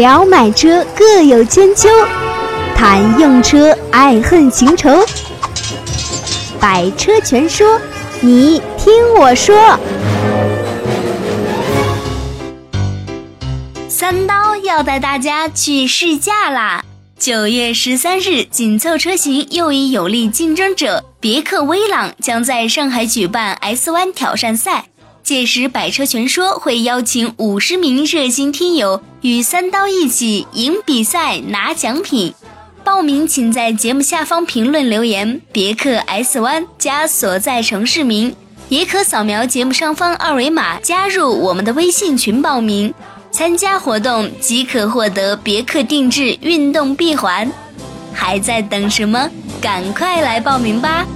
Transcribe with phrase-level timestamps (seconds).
[0.00, 1.86] 聊买车各有千秋，
[2.74, 4.88] 谈用车爱恨情仇。
[6.58, 7.78] 百车全说，
[8.22, 9.78] 你听我说。
[13.90, 16.82] 三刀要带大家去试驾啦！
[17.18, 24.86] 九月十三日，紧凑车型又一有力竞争者别克威朗将在上海举办 S1 挑战赛。
[25.30, 32.34] 届时，百车全说会邀请五十名热心听友与三刀一起赢比赛、拿奖品。
[32.82, 38.34] 报名请在节目下方评论留言“别克 S1” 加所在城市名，
[38.68, 42.92] 也可扫描节目上方二维码加入我们的微信群报名。
[43.30, 47.48] 参加活动即可获得别克定制运动闭环，
[48.12, 49.30] 还在等什么？
[49.60, 51.06] 赶快来报名吧！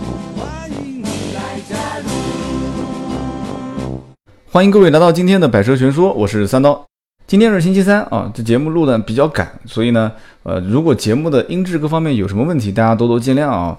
[4.55, 6.87] 欢迎各位来到今天的百车全说，我是三刀。
[7.27, 10.13] 今天是星期三啊，这节目录的比较赶，所以呢，
[10.45, 13.77] 呃，如果节目的音质各方面有什么问题，大家多多见谅啊。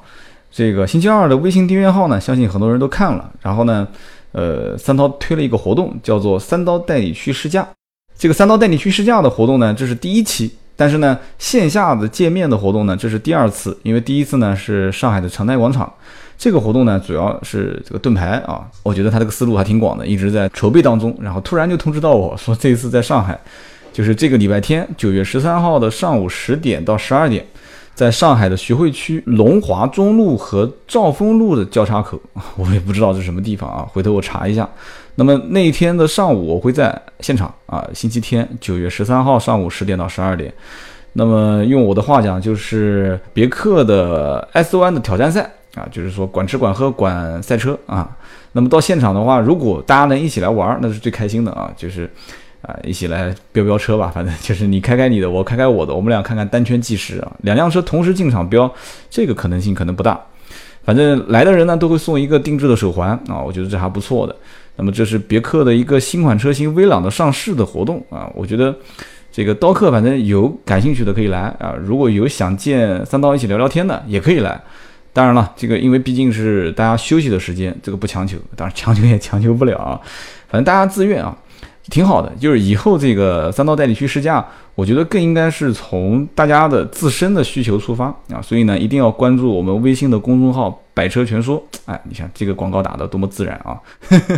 [0.52, 3.32] 这个星期二的微信订阅号呢，相信很多人都看了。
[3.42, 3.88] 然后呢，
[4.34, 7.66] 呃，三刀推了一个活动，叫做“三刀带你去试驾”。
[8.20, 15.92] 这个“三刀带你去试驾”的活动呢，这是第一期，但是呢，线下的见面的活动呢，这是第二次，因为第一次呢是上海的长泰广场。
[16.38, 21.18] 这个活动呢，主要是这个盾牌啊，我觉得他这个思路还挺广的，一直在筹备当中。
[21.22, 23.40] 然后突然就通知到我说，这一次在上海，
[23.94, 27.46] 就是这个礼拜天九月十三号的上午十点到十二点，
[27.94, 32.20] 在上海的徐汇区龙华中路和兆丰路的交叉口，
[32.58, 34.70] 我也不知道是什么地方啊，回头我查一下。
[35.16, 40.54] 那么那一天的上午，我会在现场啊，星期天九月十三号上午十点到十二点。
[41.14, 45.50] 那么用我的话讲，就是别克的 S 弯的挑战赛。
[45.76, 48.10] 啊，就是说管吃管喝管赛车啊，
[48.54, 52.10] 那么到现场的话，如果大家能一起来玩，那是最开心的啊，就是
[52.62, 58.74] 啊一起来飙飙车吧，反正就是你开开你的，我开开我的，我们俩看看单圈计时啊，两辆车同时进场飙，
[59.10, 60.18] 这个可能性可能不大，
[60.86, 64.34] 反正来的人呢都会送一个定制的手环啊，我觉得这还不错的。
[64.78, 68.76] 那么这是别克的一个新款车型威朗的上市的活动啊，我觉得
[69.32, 74.62] 这个刀客反正有感兴趣的可以来啊，如果有想见三刀一起聊聊天的也可以来。
[75.14, 79.98] 当然了，这个因为毕竟是大家休息的时间，这个不强求，当然强求也强求不了啊。
[80.52, 81.34] 反正大家自愿啊，
[81.90, 82.30] 挺好的。
[82.38, 88.42] 就是以后这个三刀带你去试驾，我觉得更应该是从大家的自身的需求出发啊。
[88.42, 91.64] 所以呢，一定要关注我们微信的公众号“百车全说”。
[91.86, 93.80] 哎，你看这个广告打的多么自然啊！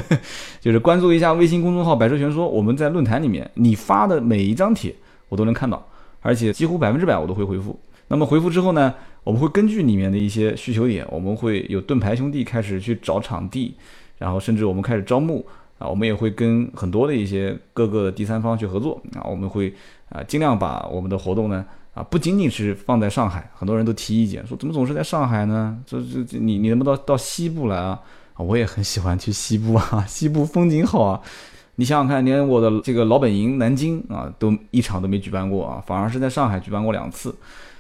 [0.60, 4.94] 就是关注一下微信公众号“百车全说”，我们在论坛里面你发的每一张帖
[5.30, 5.88] 我都能看到，
[6.20, 7.80] 而且几乎百分之百我都会回复。
[8.10, 8.94] 那么回复之后呢？
[9.24, 13.76] 我们会根据里面的一些需求点，我们会有盾牌兄弟开始去找场地，
[14.18, 15.46] 然后甚至我们开始招募
[15.78, 19.74] 啊，我们也会跟很多的一些各个第三方去合作啊，我们会
[20.08, 21.66] 啊尽量把我们的活动呢
[21.98, 25.78] 啊不仅仅是放在上海，很多人都提意见说怎么总是在上海呢？
[25.86, 28.00] 这这这你你能不能到到西部来啊？
[28.36, 31.20] 啊，我也很喜欢去西部啊， 西部风景好啊。
[31.80, 37.36] 你想想看，连我的这个老本营南京啊，都一场都没举办过啊，反而是在上海举办过两次。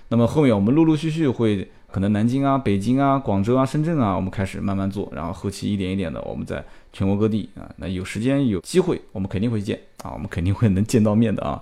[0.10, 6.64] 那么后面我们陆陆续续会可能南京啊、北京啊、广州啊、深圳啊，我们开始慢慢做，然后后期一点一点的，我们在
[6.94, 11.62] 全国各地啊，那有时间有机会，我们肯定会见啊，我们肯定会能见到面的啊。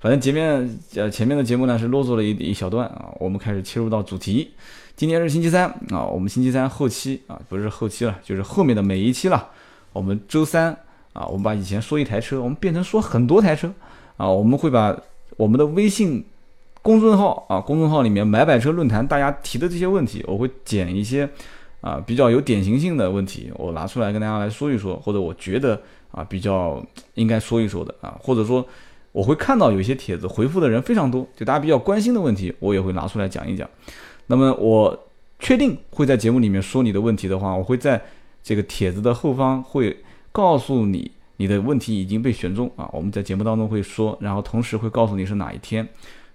[0.00, 4.50] 反正前面呃前面的节目呢是啰嗦了一一小段啊，我们开始切入到主题。
[4.96, 9.50] 今天是星期三啊，我们星期三后期啊不是后期了，就是后面的每一期了。
[9.92, 10.76] 我们周三
[11.12, 13.72] 啊，我们把以前说一台车，我们变成说很多台车
[14.16, 14.98] 啊，我们会把
[15.36, 16.24] 我们的微信。
[16.82, 21.28] 公众号啊，公众号里面买百车论坛，大家提的这些问题，我会捡一些
[21.82, 25.78] 啊比较有典型性的问题，我拿出来跟大家来说一说，或者我觉得
[26.10, 26.82] 啊比较
[27.16, 28.66] 应该说一说的啊，或者说
[29.12, 33.68] 我会看到有些帖子回复的人非常多，就大家比较关心的问题，我也会拿出来讲一讲。
[34.26, 38.00] 那么我确定会在节目里面说你的问题的话，我会在
[38.42, 39.96] 这个帖子的后方会
[40.30, 45.88] 告诉你你的问题已经被选中啊，我们在节目当中会说，然后同时会告诉你是哪一天。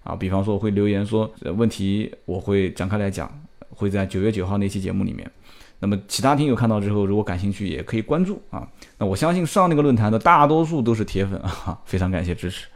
[0.04, 3.28] 啊，比方说我会留言说问题，我会展开来讲，
[3.72, 5.32] 会在九月九号那期节目里面。
[5.80, 8.68] 那么其他听友看到之后，如果感兴趣，也可以关注啊。
[8.98, 12.68] 那我相信上那个论坛的大多数都是铁粉啊， 非常感谢支持。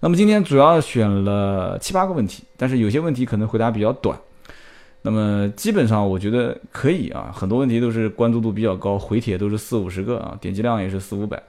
[0.00, 4.18] 那么今天主要选了七八个问题，但是有些问题可能回答比较短。
[5.02, 11.42] 那么基本上我觉得可以啊，很多问题都是关注度比较高，回帖都是四五十个啊，点击量也是四五百。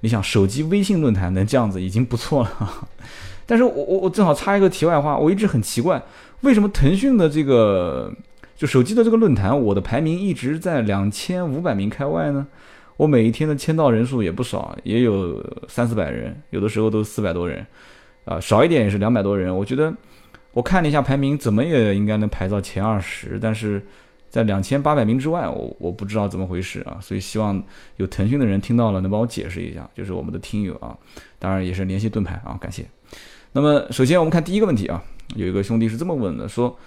[0.00, 2.86] 你想手机微信论坛能这样子已经不错了。
[3.46, 6.02] 但是我我我正好插一个题外话，我一直很奇怪，
[6.42, 8.12] 为什么腾讯的这个
[8.56, 12.46] 就手机的这个论坛，我的排名一直在两千五百名开外呢？
[12.96, 17.66] 我每一天的签到人数也不少，也有三四百人，有的时候都四百多人。
[18.24, 19.54] 啊，少一点也是两百多人。
[19.54, 19.92] 我觉得
[20.52, 23.82] 我看了一下排名，怎么也应该能排到前二十，但是
[24.30, 26.96] 在两千八百名之外，我我不知道怎么回事啊。
[27.02, 27.62] 所以希望
[27.96, 30.96] 有腾讯的人听到了能帮我解释一下，就是我们的听友啊，
[31.38, 32.86] 当然也是联系盾牌啊，感谢。
[33.52, 35.02] 那么首先我们看第一个问题啊，
[35.34, 36.78] 有一个兄弟是这么问的，说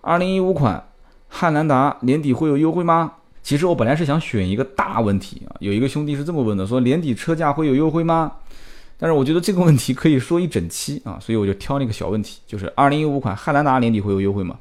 [0.00, 0.82] 二零一五款
[1.30, 3.12] 汉兰达年底会有优惠吗？
[3.42, 8.32] 其实我本来是想选一个大问题啊，有一个兄弟是这么问的，说年底车价会有优惠吗？
[8.98, 14.56] 但是我觉得这个问题可以说一整期啊，所以我就挑了一个小问题，就是二零一五款汉兰达年底会有优惠吗？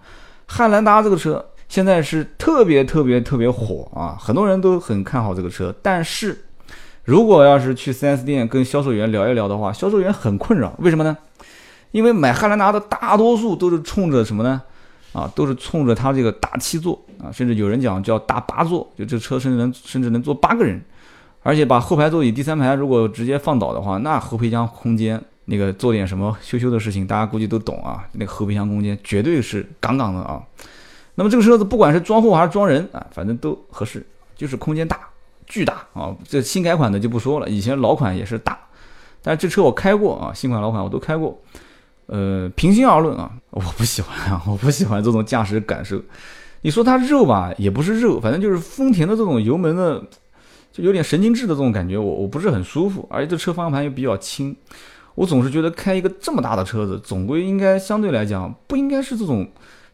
[0.46, 5.76] 汉兰达这个车现在是特别特别特别火啊，很多人都很看好这个车。
[5.82, 6.46] 但是
[7.04, 11.18] 如果要是去 4S 店跟销售员聊一聊的话，销售员很困扰，为什么呢？
[11.92, 14.62] 因为买汉兰达的大多数都是冲着什么呢？
[15.12, 20.80] 啊，都是冲着它这个大七座啊，甚至有人讲叫大八座，就这车甚至能甚至能坐八个人，
[21.42, 30.42] 而且把后排座椅第三排如果直接放倒的话，那后备箱空间那个做点什么羞羞的事情，大家估计都懂啊，那个后备箱空间绝对是杠杠的啊。
[31.16, 34.06] 那么这个车子不管是装货还是装人啊，反正都合适，
[34.36, 35.00] 就是空间大，
[35.48, 36.16] 巨大啊。
[36.24, 38.58] 这新改款的就不说了，以前老款也是大，
[39.24, 41.38] 但是这车我开过啊，新款老款我都开过。
[42.12, 46.02] 呃，平心而论啊，我不喜欢啊，我不喜欢这种驾驶感受。
[46.62, 50.04] 你说它肉吧，也不是肉，反正就是丰田的这种油门的，
[50.72, 53.08] 就有点神经质的这种感觉，我我不是很舒服。
[53.12, 54.56] 而且这车方向盘又比较轻，
[55.14, 59.48] 我总是觉得开一个这么大的车子，总归应该相对来讲不应该是这种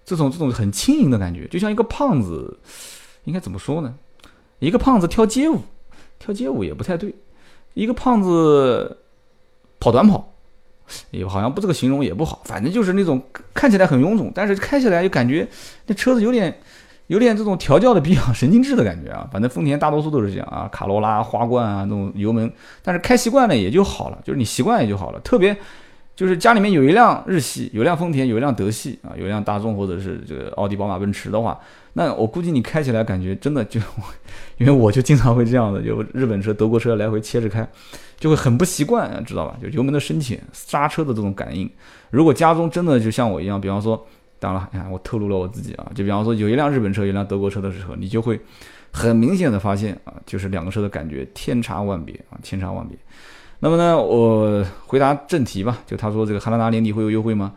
[0.05, 2.57] 这种这种很轻盈的感觉，就像一个胖子，
[3.25, 3.93] 应该怎么说呢？
[4.59, 5.59] 一个胖子跳街舞，
[6.17, 7.13] 跳街舞也不太对，
[7.73, 8.99] 一个胖子
[9.81, 10.31] 跑短跑。
[11.11, 13.21] 也好像不这个形容也不好，反正就是那种
[13.53, 15.47] 看起来很臃肿，但是开起来又感觉
[15.87, 16.55] 那车子有点
[17.07, 19.27] 有点这种调教的比较 神经质的感觉啊。
[19.31, 22.51] 反正丰田大多数都是这样啊，卡罗拉、花冠啊那种油门，
[22.81, 25.19] 但是开习惯了也就好了，就是你习惯也就好了。
[25.19, 25.55] 特别
[26.15, 31.59] 就是家里面有一辆日系，有辆丰田，有一辆德系啊，有一辆大众或者是这个奥迪、宝马、奔驰的话，
[31.97, 33.79] 那我估计你开起来感觉真的就，
[34.57, 37.67] 因为我就经常会这样的，就日本车、德国车来回切着开。
[38.17, 39.57] 就会很不习惯，知道吧？
[39.61, 41.69] 就油门的深浅、刹车的这种感应。
[42.11, 44.07] 如果家中真的就像我一样，比方说，
[44.39, 48.39] 当然了，你看我透露了我自己啊，就比方说有一辆日本车，有一辆德国车的时候，你就会
[48.89, 52.97] 很明显的发现啊，就是两个车的感觉天差万别啊，千差万别。
[53.59, 57.51] 那么呢，我回答正题吧，就他说这个汉兰达年底会有优惠吗？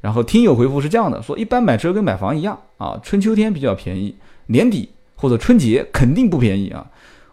[0.00, 4.14] 然后听友回复是这样的，说一般买车跟买房一样啊，春秋天比较便宜，
[4.46, 6.86] 年底或者春节肯定不便宜啊。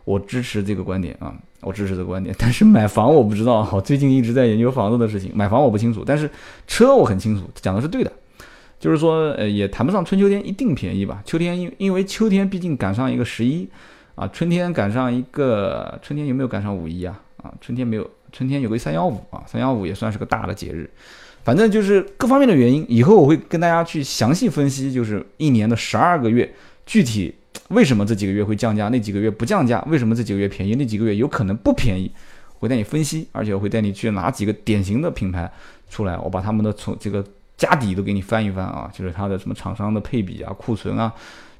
[0.03, 1.33] 我支持这个观点啊。
[1.61, 6.29] 我支持这个观点，但是买房我不知道， 我最近一直在研究房子的事情，买房我不清楚，但是
[6.67, 8.11] 车我很清楚，讲的是对的，
[8.79, 13.67] 就是说，呃，也谈不上春秋天一定便宜吧，秋天因因为秋天毕竟赶上一个十一
[14.13, 17.19] 啊，春天赶上一个春天有没有赶上五一啊？
[17.41, 20.87] 啊，春天没有，春天有个三幺五啊，三幺五也算是个大的节日，
[21.47, 26.53] 反正就是各方面的原因，以后我会跟大家去详细分析，就是一年的十二个月
[26.85, 27.33] 具体。
[27.69, 28.89] 为什么这几个月会降价？
[28.89, 29.81] 那几个月不降价？
[29.87, 30.75] 为什么这几个月便宜？
[30.75, 32.11] 那几个月有可能不便宜？
[32.59, 35.49] 会带你分析，而且我会带你去拿几个典型的品牌
[35.89, 37.23] 出来，我把他们的从这个
[37.55, 41.13] 家底都给你翻一翻啊，就是它的什么厂商的配比啊、库存啊、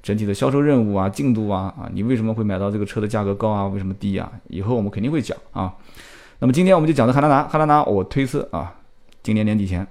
[0.03, 3.65] 整体的销售任务啊、进度啊啊，你为什么会买到这个车的价格高啊？
[3.67, 4.29] 为什么低啊？
[4.49, 5.73] 以后我们肯定会讲啊。
[6.39, 8.75] 那么今天我们就讲的汉兰达，汉兰达我推测啊，
[9.27, 9.85] 今年年底前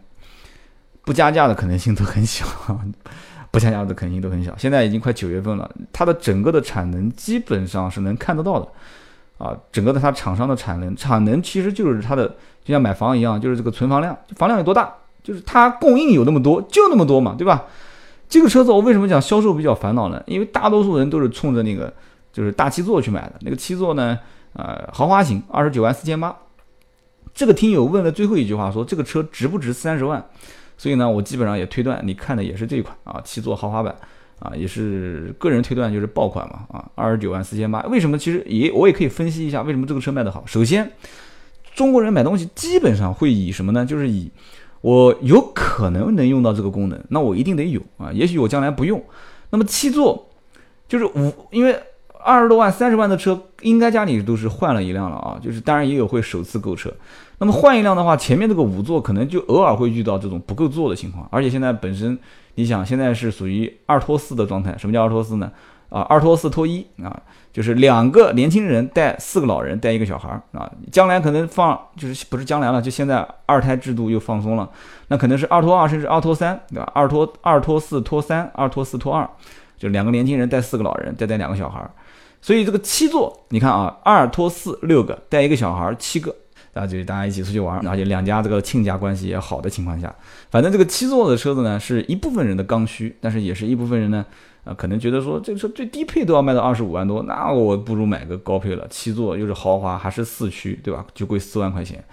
[1.05, 2.47] 不加价的可能性都很小。
[3.53, 8.67] 不加价的可能性都很小，现在已经快九月份了，它的整个的产能基本上是能看得到的，
[9.37, 12.27] 啊，整个的它厂商的产能，产能其实就是它的，
[12.65, 14.91] 就像买房一样，就是这个存房量，房量有多大，
[15.23, 17.65] 就是它供应有那么多，就那么多嘛，对吧？
[18.29, 20.23] 这个车子我为什么讲销售比较烦恼呢？
[20.27, 21.93] 因为大多数人都是冲着那个
[22.33, 24.19] 就是大七座去买的，那个七座呢，
[24.55, 26.37] 呃，豪华型，二十九万四千八。
[27.37, 30.25] 这个听友问了最后一句话，说这个车值不值三十万？
[30.79, 33.95] 所以呢，我基本上也推断，你看的也是这一款啊，七座豪华版
[34.39, 37.83] 啊，也是个人推断就是爆款嘛啊，二十九万四千八。
[37.89, 38.17] 为什么？
[38.17, 40.43] 其实也我也可以分析一下为什么这个车卖得好。
[40.47, 40.91] 首先，
[41.75, 43.85] 中国人买东西基本上会以什么呢？
[43.85, 44.31] 就是以
[44.81, 48.11] 我有可能能用到这个功能，那我一定得有啊。
[48.13, 49.03] 也许我将来不用。
[49.51, 50.31] 那么七座
[50.89, 51.79] 就是五，因为
[52.25, 55.39] 二十多万、三十万的车，应该家里都是换了一辆了啊。
[55.43, 56.93] 就是当然也有会首次购车。
[57.39, 62.19] 那么换一辆的话，前面这个五座可能就偶尔会遇到这种不够坐的情况，而且现在本身，
[62.55, 64.75] 你想现在是属于二拖四的状态。
[64.79, 65.53] 什么叫二拖四呢？
[65.89, 67.15] 啊，二拖四拖一啊，
[67.53, 70.69] 就是两个年轻人带四个老人带一个小孩儿啊。
[70.91, 74.69] 将来可能放就是不是将来了，就现在二胎制度又放松了，
[75.09, 76.91] 那可能是二拖二甚至二拖三，对吧？
[76.95, 79.29] 二拖二拖四拖三，二拖四拖二，
[79.79, 81.91] 就两个年轻人带四个老人再带两个小孩儿。
[82.41, 86.35] 所以这个七座，你看啊，二拖四六个带一个小孩儿七个。
[86.77, 90.15] 大家就大家一起出去玩，而且两家这个亲家关系也好的情况下，
[90.51, 94.23] 反正这个七座的车子呢，是一部分人的刚需，但是也是一部分人呢，
[94.63, 101.07] 啊，可能觉得说这个车最低配都要卖到二十五万多，那我不如买个高配了，七座又是豪华，还是四驱，对吧？
[101.15, 102.05] 就贵四万块钱，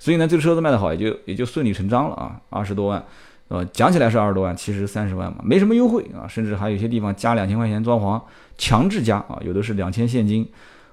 [0.00, 3.00] 所以呢，这个车子卖得好，也就也就顺理成章了啊，二十多万，
[3.46, 8.20] 呃，讲起来是二十多万，其实三十万嘛，没什么优惠啊，甚至还有些地方加两千块钱装潢，
[8.56, 10.48] 强制加啊，有的是两千现金。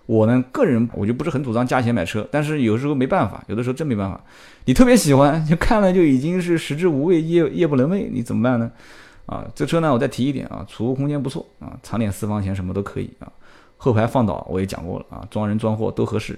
[0.06, 4.22] 我呢，个人我就不是很主张加钱买车，但是有时候没办法，有的时候真没办法。
[4.66, 8.72] 你特别喜欢，就看了就已经是食之无味，夜夜不能寐，你怎么办呢？
[9.26, 13.28] 啊，这车呢，我再提一点啊，储物空间不错啊，藏点私房钱什么都可以啊。
[13.78, 16.38] 后排放倒我也讲过了啊，装人装货都合适。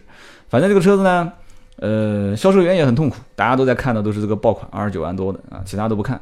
[0.50, 1.32] 反正这个车子呢，
[1.76, 6.20] 呃，销售员也很痛苦，大家都在看的都是这个爆款二十九万多的啊，其他都不看。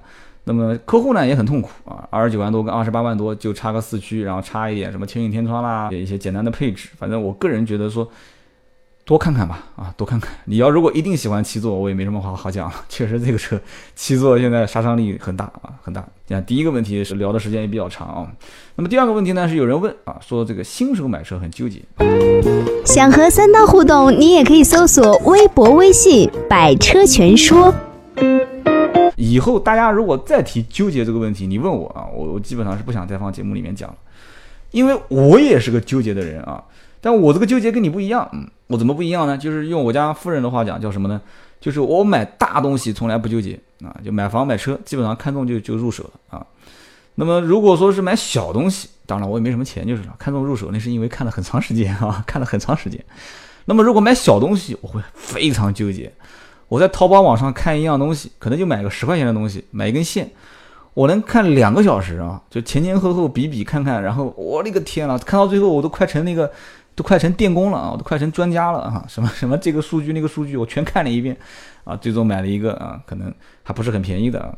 [0.48, 6.90] 那么客户呢也很痛苦啊，二十九万多跟二十八万多就差个四驱，然后差一点什么全景天窗啦，一些简单的配置。
[6.98, 8.08] 反正我个人觉得说，
[9.04, 10.32] 多看看吧，啊，多看看。
[10.46, 12.76] 你要如果一定喜欢七座，我也没什么话好讲了。
[12.88, 13.60] 确实这个车
[13.96, 16.06] 七座现在杀伤力很大啊，很大。
[16.28, 18.32] 你看第一个问题是聊的时间也比较长啊。
[18.76, 21.82] 那么第二个问题呢是有人问啊，说这个新手买车很纠结。
[22.86, 27.74] 想和三刀互动，你也可以搜索微博、微信“百车全说”。
[29.16, 33.96] 以后大家如果再提纠结这个问题，你问我啊，我我基本上是不想再放节目里面讲了，
[34.72, 36.64] 因为我也是个纠结的人啊。
[37.02, 39.38] 但我这个纠结跟你不一样，嗯，我怎么不一样呢？
[39.38, 41.22] 就是用我家夫人的话讲，叫什么呢？
[41.62, 46.46] 就是我买大东西从来不纠结啊，就买房买车，基本上看中就就入手了啊。
[47.14, 53.04] 那么如果说是买小东西，当然我也没什么钱就是了，看中入手那是因为看了很长时间啊，看了很长时间。
[53.66, 56.12] 那么如果买小东西，我会非常纠结。
[56.68, 60.30] 我在淘宝网上看一样东西，可能就买个十块钱的东西，买一根线，
[60.94, 66.52] 我能看两个小时啊，就前前后后比比看看，然后我的个天呐，看到最后我都快成那个，
[66.96, 71.38] 都快成电工了啊，我都快成专家了啊，什么什么这个数据那个数据我全看了一遍
[71.84, 73.32] 啊，最终买了一个啊，可能
[73.62, 74.52] 还不是很便宜的啊，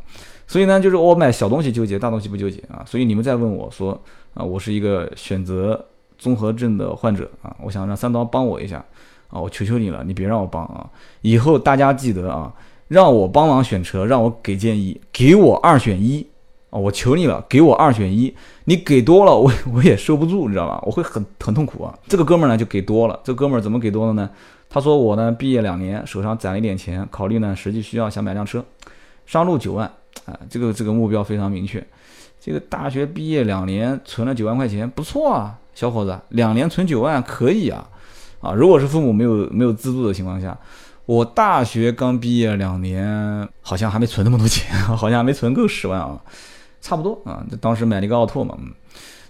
[0.48, 4.00] 所以呢，就是我买小东西纠结，大东西不纠结啊，所以你们再问我说
[4.34, 5.86] 啊，我是一个选择
[6.18, 8.84] 综合症的患者啊，我想让三刀帮我一下。
[9.30, 10.90] 啊，我求求你了，你别让我帮啊！
[11.22, 12.54] 以后大家记得啊，
[12.88, 16.26] 让我帮忙选车，让我给建议，给我二选一
[16.70, 16.80] 啊！
[16.80, 18.34] 我求你了，给我二选一。
[18.66, 20.82] 你给多了，我我也收不住，你知道吧？
[20.86, 21.94] 我会很很痛苦啊。
[22.08, 24.30] 这个哥们儿呢就给多了，这哥们儿怎么给多了呢？
[24.70, 28.64] 他说我呢毕业两年，手上攒了一点钱，考虑呢实际需要，想买辆车，
[29.26, 29.86] 上路九万
[30.26, 31.86] 啊，这个这个目标非常明确。
[32.40, 37.86] 这个大学毕业两年存了九万块钱，不错啊，小伙子，两年存九万可以啊。
[38.40, 40.58] 啊，如果是父母没有没有资助的情况下，
[41.06, 46.20] 我大学刚毕业两年，好像还没存那么多钱， 好像还没存够十万啊，
[46.82, 47.44] 差不多啊。
[47.50, 48.72] 就当时买了一个奥拓嘛，嗯，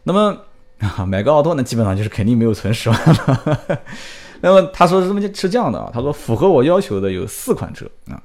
[0.04, 0.38] 那么
[0.80, 3.80] 啊买个奥拓呢，基本上就是肯定没有存十万了。
[4.42, 8.22] 那么他说是这么是这样的啊，他说符合我要求的有四款车啊，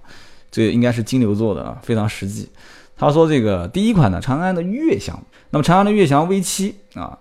[0.51, 2.49] 这应该是金牛座的啊，非常实际。
[2.97, 5.19] 他说这个第一款呢，长安的悦翔，
[5.51, 7.19] 那么长安的悦翔 V 七啊。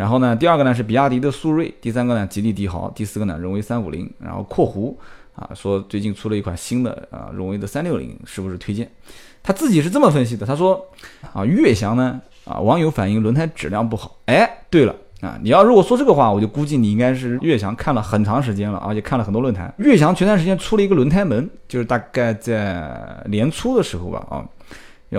[0.00, 4.10] 然后呢，第二个呢是比亚迪的速锐，第三个呢吉利帝豪，第四个呢荣威三五零。
[4.18, 4.96] 然后括弧
[5.34, 8.90] 啊说最近出了一款新的啊荣威的三六零，是不是推荐？
[9.42, 10.82] 他自己是这么分析的，他说
[11.34, 14.16] 啊悦翔呢啊网友反映轮胎质量不好。
[14.24, 19.70] 哎，对了啊，你要如果说这个话，我就估计你应该是悦翔看了很长时间了，而且看了很多论坛。
[19.76, 24.48] 悦翔前段时间出了一个轮胎门，就是大概在年初的时候吧啊，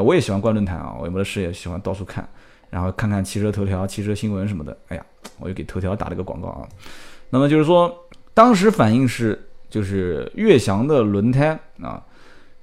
[0.02, 2.28] 我也喜欢逛论坛啊，我有的事也喜欢到处看。
[2.72, 5.06] 然后看看汽车头条、汽车新闻什么的，哎呀，
[5.40, 6.68] 我又给头条打了个广告啊。
[7.30, 7.94] 那么就是说，
[8.34, 11.50] 当时反应是，就是悦翔的轮胎
[11.82, 12.02] 啊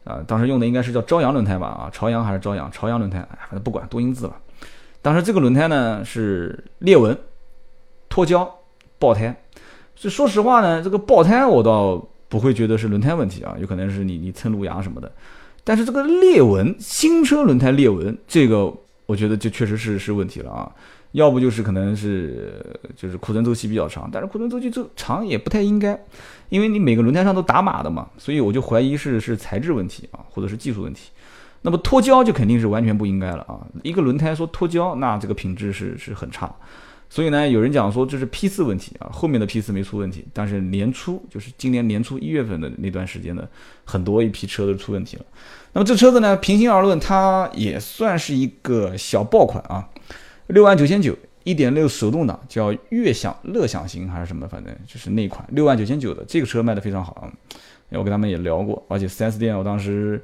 [0.05, 2.73] 啊，当时用的应该是叫朝阳轮胎吧啊，朝阳还是朝阳？
[2.73, 4.37] 朝阳轮胎，反正不管多音字了。
[5.03, 7.17] 当时这个轮胎呢是裂纹、
[8.09, 8.51] 脱胶、
[8.99, 9.39] 爆胎。
[9.95, 15.13] 所以说实话呢，这个爆胎我倒不会觉得是轮胎问题啊，有可能是你你蹭路牙什么的。
[15.65, 18.73] 但是这个裂纹，新车轮胎裂纹这个。
[19.09, 20.71] 我觉得这确实是是问题了啊，
[21.13, 22.63] 要不就是可能是
[22.95, 25.99] 就是库存周期比较长，但是库存周期就长也不太应该，
[26.51, 31.11] 因为你每个轮胎上都打码的嘛，所以我就怀疑是是材质问题啊，或者是技术问题。
[31.63, 36.55] 那么脱胶就肯定是完全不应该了啊，一个轮胎说脱胶，那这个品质是是很差。
[37.11, 43.49] 所以呢，有人讲说这是批次问题啊，后面的批次没出问题，但是年初就是今年年初一月份的那段时间呢
[43.85, 45.25] 很多一批车都出问题了。
[45.73, 49.89] 那么这车子呢，平心而论，它也算是一个小爆款啊，
[50.49, 57.33] 六万九千九，一点六手动挡，叫悦享乐享型还是什么，反正就是那款六万九千九的这个车卖的非常好啊。
[57.91, 60.23] 我跟他们也聊过，而且 4S 店我当时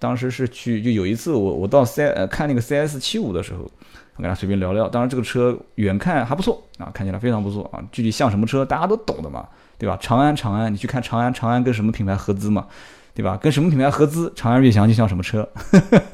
[0.00, 3.70] 当时是去就有一次我我到 C 呃看那个 CS 七五的时候。
[4.16, 7.84] 我跟他随便聊聊，当然这个车远看还不错啊，看起来非常不错啊。
[7.92, 9.46] 具体像什么车，大家都懂的嘛，
[9.76, 9.96] 对吧？
[10.00, 12.66] 长安，长安，你去看长安，长安跟什么品牌合资嘛，
[13.14, 13.36] 对吧？
[13.36, 15.46] 跟什么品牌合资，长安悦翔就像什么车，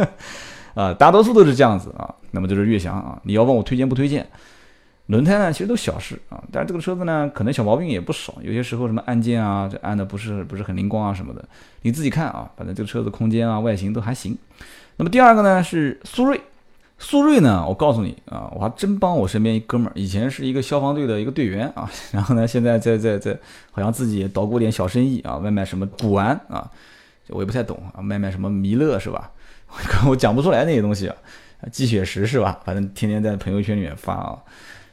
[0.75, 2.13] 啊，大多数都是这样子啊。
[2.33, 4.27] 那么就是悦翔啊，你要问我推荐不推荐？
[5.07, 11.45] 轮胎呢，其实都小事啊，但是这个车子呢，可能小毛病也不少，有些时候什么按键啊，这按的不是不是很灵光啊什么的，
[11.83, 14.37] 你自己看啊，反正这个车子空间啊、外形都还行。
[14.97, 16.41] 那么第二个呢是苏锐。
[17.03, 17.67] 速锐呢？
[17.69, 23.37] 我告诉你啊，我还真帮我身边一哥们儿，以前是一个消防队的一个队员啊， 然后呢，现在在在在，
[23.73, 26.71] 好像自己也捣鼓点小生意啊，卖卖什么古玩啊，
[27.29, 29.31] 我也不太懂啊，卖卖什么弥勒是吧？
[30.07, 31.17] 我讲不出来那些东西啊，
[31.73, 32.61] 积雪石是吧？
[32.65, 34.39] 反正天天在朋友圈里面发啊。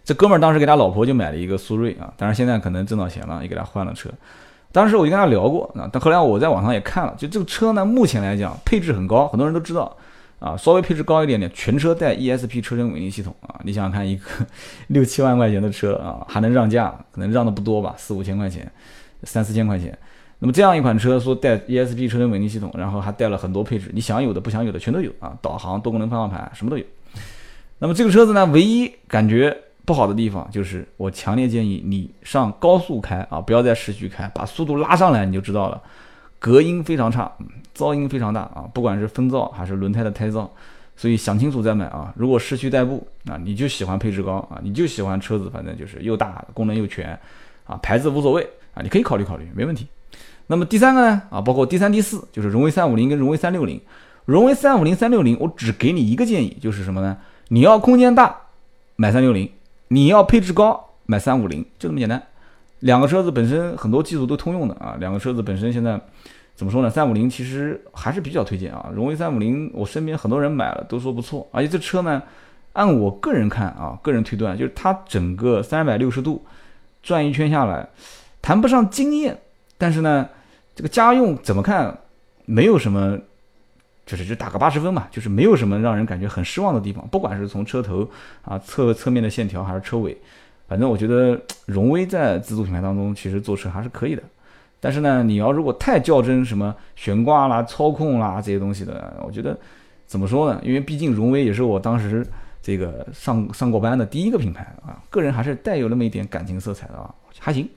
[0.04, 4.10] 这哥们儿当时给他老婆就买了一个速锐啊，但是现在可能挣到钱了，也给他换了车。
[4.72, 9.96] 当时我就跟他聊过啊，但后来我在网上也看了，就这个车呢，目前来讲配置很高，很多人都知道。
[10.40, 13.60] 啊，稍微配置高一点点，全车带 ESP 车身稳定系统啊！
[13.64, 14.24] 你想想看，一个
[14.88, 18.72] 六七万块钱的车啊，还能让价，可能让的不多吧，四五千块钱，
[19.24, 19.98] 三四千块钱。
[20.40, 26.86] 那么这样一款车说带 ESP 车身稳定系统，然后还带了很多配置，你想有的不想有的全都有啊，导航、多功能方向盘什么都有。
[27.80, 35.82] 那么这个车子呢，唯一感觉不好的地方就是，我强烈建议你上高速开啊，不要在市区开，把速度拉上来你就知道了。
[36.40, 37.32] 隔音非常差，
[37.76, 38.64] 噪音非常大啊！
[38.74, 40.48] 不管是风噪还是轮胎的胎噪，
[40.96, 42.14] 所以想清楚再买啊！
[42.16, 47.20] 如果市区代步啊，你就喜欢配置高啊，你就喜欢车子，反正就是又大，功能又全
[47.66, 48.42] 啊，牌子无所谓
[48.74, 49.86] 啊，你可以考虑考虑，没问题。
[50.48, 53.80] 那么第三个呢啊，包括第三、第四，就是荣威三五零跟荣威三六零。
[54.26, 57.18] 荣威三五零、三六零，我只给你一个建议，就是什么呢？
[57.48, 58.36] 你要空间大，
[58.96, 59.48] 买三六零；
[59.88, 62.22] 你要配置高，买三五零，就这么简单。
[62.80, 66.00] 两个车子本身很多技术都通用的啊，两个车子本身现在
[66.56, 66.90] 怎么说呢？
[66.90, 68.90] 三五零其实还是比较推荐啊。
[68.94, 72.24] 荣威三五零，我身边很多人买了都说不错，而且这车呢，
[72.74, 76.46] 按我个人看啊，个人推断就是它整个三百六十度
[77.04, 77.88] 转一圈下来，
[78.42, 79.38] 谈不上惊艳，
[79.78, 80.30] 但是呢，
[80.76, 81.98] 这个家用怎么看
[82.46, 83.20] 没有什么，
[84.06, 88.10] 就是就打个八十分嘛，就是没有什么让人感觉很失望的地方，不管是从车头
[88.44, 90.18] 啊侧侧面的线条还是车尾。
[90.70, 94.22] 反正我觉得荣威在自主品牌当中其实做车还是可以的，
[94.80, 99.58] 但是呢，你要如果太较真什么悬挂啦、操控啦这些东西的，我觉得
[100.06, 100.62] 怎么说呢？
[100.64, 102.24] 因为毕竟荣威也是我当时
[102.62, 107.68] 这个上上过班的第一个品牌啊，个人还是带有那么一点感情色彩的啊，还行。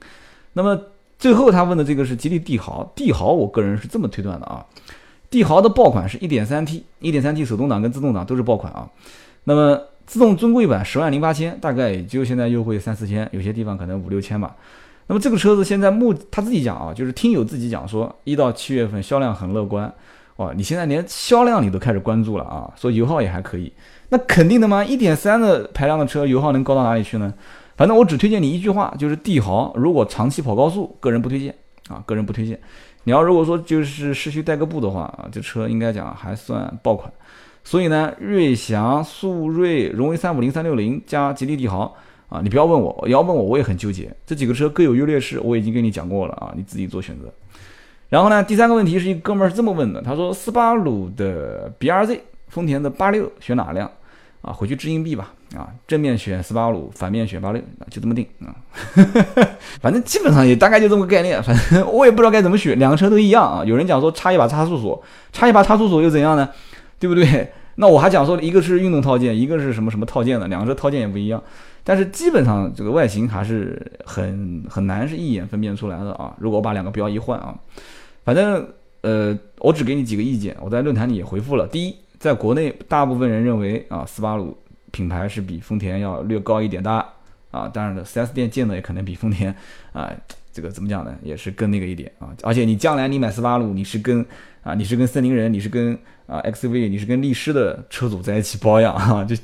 [0.53, 0.79] 那么
[1.17, 4.63] 最后他问的这个是吉利帝豪，帝豪我个人是这么推断的啊，
[5.31, 8.87] 帝豪的爆款是一点三 T，一点三 T 手动挡跟自动挡都是爆款啊，
[9.45, 9.81] 那么。
[10.05, 14.55] 自动尊贵版十万零八千，大概也就现在优惠三四千，有些地方可能五六千吧。
[15.07, 19.93] 那么这个车子现在目他自己讲啊，就是听友自己讲说，一到七月份销量很乐观。
[20.37, 23.71] 哇，你现在连销量你都开始关注了啊，说油耗也还可以，
[24.09, 24.83] 那肯定的嘛？
[24.83, 27.31] 一点三的排量的车油耗能高到哪里去呢？
[27.77, 31.53] 反正我只推荐你一句话，就是帝豪如果长期跑高速，个人不推荐
[31.89, 32.59] 啊，个人不推荐。
[33.03, 37.11] 你要如果说就是市区代个步的话啊，这车应该讲还算爆款。
[37.63, 41.95] 所以呢，瑞翔、速锐、荣威三五零、三六零加吉利帝豪
[42.29, 44.13] 啊，你不要问我，你要问我我也很纠结。
[44.25, 47.33] 这几个车各有优劣势，我已经跟你讲过了啊，你自己做选择。
[48.09, 53.89] 然后呢，第三个问题是一哥们儿是这么问的，他说斯巴鲁的 BRZ、丰田的八六选哪辆
[54.41, 54.51] 啊？
[54.51, 58.53] 回去掷硬币吧啊，正面选斯巴鲁，反面选八六，就这么定啊。
[59.81, 63.63] 反正基本上也大概就这么个概念，反正我也不知道该怎么选，两个车都一样啊。
[63.65, 66.49] 有人讲说插一把差速锁，插一把差速锁又怎样呢？
[67.03, 67.51] 对不对？
[67.75, 71.43] 那我还讲说，一个是运动套件，一个是什么什么套件的，两个车套件也不一样，
[71.83, 76.33] 但是基本上这个外形还是很很难是一眼分辨出来的啊。
[76.39, 77.53] 如果我把两个标一换啊，
[78.23, 78.65] 反正
[79.01, 81.67] 呃，我只给你几个意见，我在论坛里也回复了。
[81.67, 84.55] 第一，在国内大部分人认为啊，斯巴鲁
[84.91, 86.89] 品牌是比丰田要略高一点的
[87.51, 89.53] 啊，当然了，4S 店建的也可能比丰田
[89.91, 90.09] 啊，
[90.53, 92.29] 这个怎么讲呢，也是更那个一点啊。
[92.43, 94.25] 而且你将来你买斯巴鲁，你是跟
[94.61, 99.25] 啊，你是跟森林人，你是跟啊，XV，你是跟力狮的车主在一起保养啊？
[99.25, 99.35] 就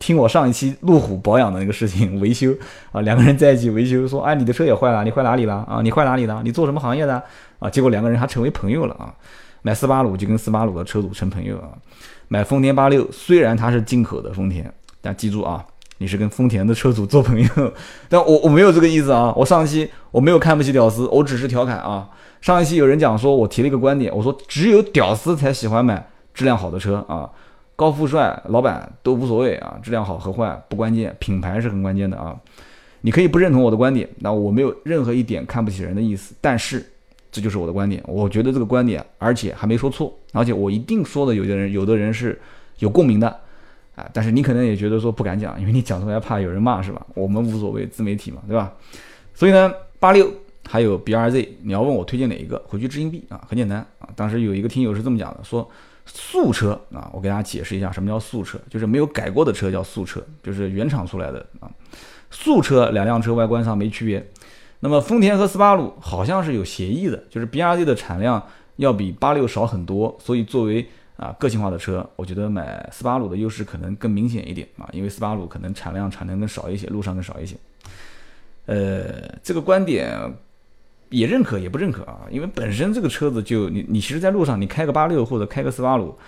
[0.00, 2.52] 听我上一期路虎保养的那个事情，维修
[2.90, 5.80] 啊，两个人在一起维修，说，哎，你的车也坏了，你坏哪里了啊？
[5.82, 6.42] 你坏哪里了？
[6.42, 7.22] 你做什么行业的
[7.58, 7.70] 啊？
[7.70, 9.14] 结果两个人还成为朋友了啊！
[9.62, 11.70] 买斯巴鲁就跟斯巴鲁的车主成朋友啊！
[12.28, 15.64] 买丰田八六，虽然它是进口的丰田，但记住啊，
[15.98, 17.72] 你是跟丰田的车主做朋友。
[18.08, 19.32] 但我我没有这个意思啊！
[19.36, 22.08] 我上一期我没有看不起屌丝，我只是调侃啊。
[22.40, 26.06] 上一期有人讲说，我提了一个观点，我说只有屌丝才喜欢买。
[26.34, 27.26] 质量好的车啊，
[27.76, 32.36] 高富帅老板都无所谓啊，质量好和坏不关键，品牌是很关键的啊。
[33.00, 36.84] 你可以不认同我的观点，那我没有任何一点看不起人的意思，但是
[37.32, 42.38] 这就是我的观点，我觉得这个观点，而且还没说错，而且我一定说的，有的人有的人是
[42.80, 43.34] 有共鸣的
[43.96, 47.04] 啊，但是你可能也觉得说不敢讲，因为你讲出来怕有人骂是吧？
[47.14, 48.72] 我们无所谓，自媒体嘛，对吧？
[49.34, 50.30] 所以呢，八六
[50.68, 51.56] 还有 B R Z。
[51.62, 54.08] 你要问我推荐哪一个，回去掷硬币啊，很简单啊。
[54.14, 55.68] 当时有一个听友是这么讲的，说
[56.04, 61.70] 素车啊，我给大家解释一下什么叫素车，就是没有改过的车叫素车，就是原厂出来的啊。
[62.30, 64.24] 素车两辆车外观上没区别。
[64.80, 68.42] 那么丰田和斯巴鲁好像是有协议的，就是 B R Z 的产量
[68.76, 77.56] 要比八六少很多，所以作为啊个性化的车，我觉得买斯巴鲁的优势可能更明显一点啊，因为斯巴鲁可能产量产能更少一些，路上更少一些。
[78.66, 80.12] 呃，这个观点
[81.10, 86.18] 也认可也不认可啊，因为本身这个车子就你你其实在路上你开个八六或者开个斯巴鲁，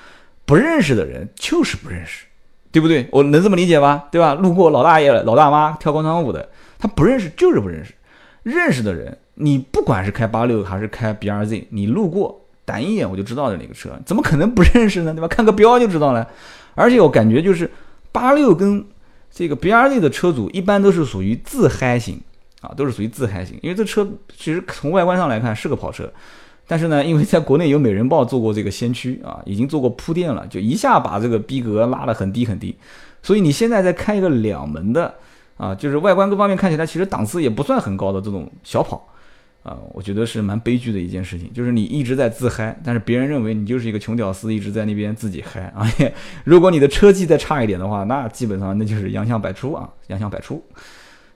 [0.44, 2.24] 不认识的人就是不认识，
[2.70, 3.09] 对不对？
[3.11, 4.09] 我能这么理解吧？
[4.12, 4.35] 对吧？
[4.35, 6.48] 路过老大爷老大妈跳广场舞的，
[6.79, 7.92] 他不认识就是不认识。
[8.44, 12.38] 认识的人，你不管是开八六还是开 B R Z，你路过
[12.68, 15.14] 打一眼我就知道是哪个车，怎么可能不认识呢？
[15.14, 15.26] 对吧？
[15.26, 16.28] 看个标就知道了。
[16.74, 17.70] 而且我感觉就是
[18.12, 18.85] 八六跟
[19.31, 22.20] 这个 B R Z 的车主一般都是属于自嗨型
[22.61, 23.59] 啊，都是属于自嗨型。
[23.62, 26.12] 因为这车其实从外观上来看是个跑车，
[26.66, 32.76] 但是呢，因为在国内有美人豹做过这个先驱啊，已经做过铺垫了，就一下把这个逼格拉得很低很低。
[33.22, 35.14] 所以你现在再开一个两门的。
[35.59, 39.04] 啊，就是外观各方面看起来其实档次也不算很高的这种小跑，
[39.68, 41.52] 啊，我觉得是蛮悲剧的一件事情。
[41.52, 45.87] 就是你一直在自嗨，但是别人认为你就是一个穷屌丝，一直在那边自己嗨啊。
[46.44, 50.64] 如果你的车技再差一点的话，那基本上那就是洋相百出啊，洋相百出。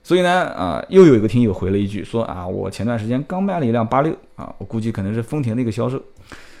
[0.01, 6.01] 所以呢，啊，又有一个听友回了一句说啊，我前段时间刚卖了一辆八六啊，我估计可能是丰田的一个销售。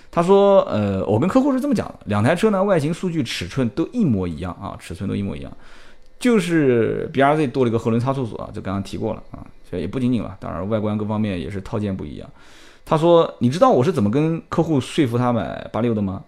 [0.09, 5.51] 他说，呃，我跟客户是这么讲的，两台车呢外形、数据、尺寸都一模一样啊，尺寸都一模一样。
[6.23, 12.29] 就是 B R Z 多了一个后轮差速锁啊，就刚刚提过了啊，所以也不仅仅了，当然外观各方面也是套件不一样。
[12.85, 16.23] 他说：“你知道我是怎么跟客户说服他买八六的吗？”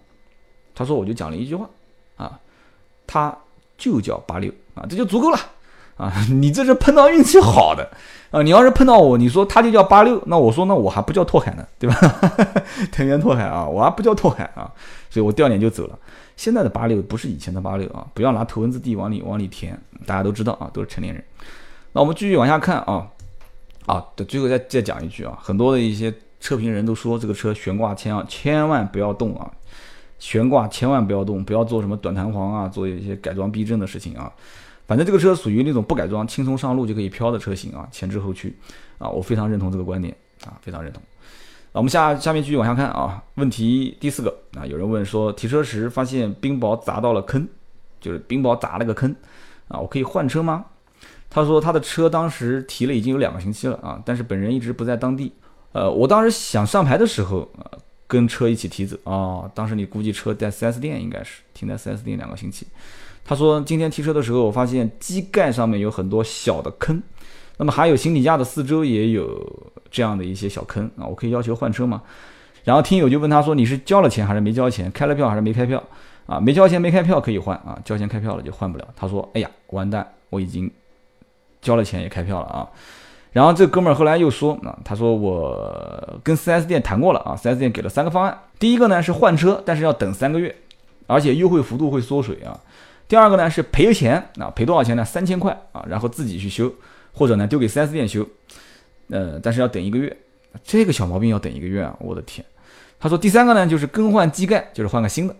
[0.76, 1.66] 他说：“我就讲了一句话
[2.16, 2.38] 啊，
[3.06, 3.34] 他
[3.78, 5.38] 就叫八六啊，这就足够了
[5.96, 6.12] 啊。
[6.30, 7.88] 你这是碰到运气好的
[8.30, 11.96] 啊，你要是碰到我，你说他就叫八六，那我说那我还不叫拓海呢，对吧？
[12.92, 14.70] 藤原拓海啊，我还不叫拓海啊，
[15.16, 15.98] 所以我掉脸就走了。”
[16.36, 21.24] 现在的八六不是以前的八六啊，不要拿头文字 D 往里往里填，大家都知道啊，都是成年人。
[21.92, 23.08] 那我们继续往下看啊，
[23.86, 29.50] 啊，最后再再讲一句啊，很多的一些车评人都说这个车悬挂千万千万不要动啊，
[30.18, 34.30] 悬挂千万不要动，不要做什么短弹簧啊，做一些改装避震的事情啊。
[34.86, 38.54] 反正这个车属于那种不改装轻松上路就可以飘的车型啊，前置后驱
[38.98, 41.02] 啊，我非常认同这个观点啊，非常认同。
[41.76, 47.46] 我们下下面继续往下看啊，问题第四个啊，有人问说提车时发现冰雹砸到了坑，
[48.00, 49.14] 就是冰雹砸了个坑
[49.68, 50.64] 啊，我可以换车吗？
[51.28, 55.30] 他说他的车当时提了已经有两个星期了啊，但是本人一直不在当地。
[55.72, 57.68] 呃，我当时想上牌的时候啊，
[58.06, 62.66] 跟车一起提走啊，当时你估计车在 4S 店应该是停在 4S 店两个星期。
[63.22, 67.02] 他说今天提车的时候，我发现机盖上面有很多小的坑。
[67.58, 69.44] 那么还有行李架的四周也有
[69.90, 72.02] 这样的一些小坑啊，我可以要求换车吗？
[72.64, 74.90] 然后听友就问他说：“你是交了钱还是没交钱？
[74.90, 75.80] 开了票还是没开票？
[76.26, 80.68] 啊，没交钱没开票可以换啊，交钱开票了就换不了。”他说：“哎呀，完蛋，我已经
[81.62, 82.68] 交了钱也开票了啊。”
[83.32, 90.52] 然后这哥们儿后来又说：“啊，他说我跟 4S 店谈过了啊，4S 店给了三个方案，第一个呢是换车，但是要等三个月，
[91.06, 92.58] 而且优惠幅度会缩水啊。
[93.06, 95.04] 第二个呢是赔钱啊，赔多少钱呢？
[95.04, 96.72] 三千块啊，然后自己去修。”
[97.16, 98.28] 或者呢，丢给 4S 店修，
[99.08, 100.14] 呃，但是要等一个月，
[100.62, 101.96] 这个小毛病要等一个月啊！
[101.98, 102.44] 我的天，
[103.00, 105.34] 他说第三个呢，就是更换机盖，就是换个新的，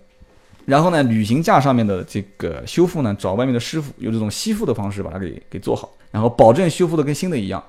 [0.65, 7.63] 然后呢，旅行架上面的这个修复呢，找外面的师傅，用这种吸附的方式把它给给做好，然后保证修复的跟新的一样。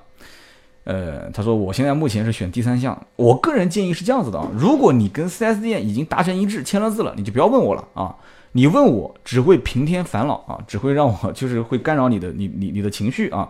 [0.84, 8.16] 呃，他说我现在目前是选第三项，我个人建议是这样子的啊，如果你跟 4S 店已经达成一致，签了字了，你就不要问我了啊，
[8.52, 13.46] 你问我只会平添烦恼啊，只会让我就是会干扰你的你你你的情绪啊。